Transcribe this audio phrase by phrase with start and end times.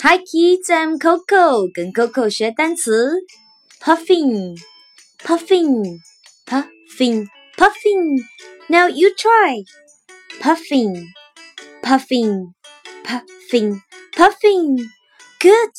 [0.00, 3.18] Hi kids, I'm Coco，跟 Coco 学单词
[3.80, 4.56] ，puffin,
[5.24, 5.98] puffin,
[6.46, 7.26] puffin,
[7.56, 8.22] puffin.
[8.68, 9.64] Now you try,
[10.40, 11.04] puffin,
[11.82, 12.52] puffin,
[13.02, 13.80] puffin,
[14.16, 14.76] puffin.
[15.40, 15.72] Good.